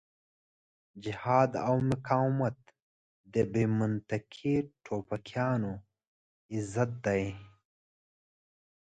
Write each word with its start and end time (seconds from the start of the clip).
جهاد 1.03 1.51
او 1.67 1.75
مقاومت 1.89 2.57
د 3.33 3.35
بې 3.51 3.65
منطقې 3.77 4.55
ټوپکيان 4.83 5.61
غرت 6.71 6.91
دی. 7.05 7.23